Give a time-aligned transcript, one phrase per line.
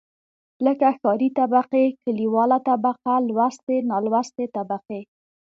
[0.65, 5.01] لکه ښاري طبقې، کليواله طبقه لوستې، نالوستې طبقې.